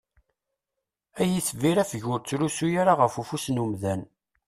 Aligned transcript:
Ay 1.21 1.31
itbir 1.39 1.77
afeg 1.83 2.03
ur 2.13 2.19
ttrusu 2.21 2.67
ara 2.81 2.93
ɣef 3.01 3.13
ufus 3.21 3.45
n 3.49 3.61
umdan! 3.63 4.01